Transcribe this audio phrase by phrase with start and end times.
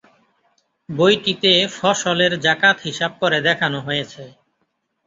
[0.89, 4.23] বইটিতে ফসলের যাকাত হিসাব করে দেখানো হয়েছে।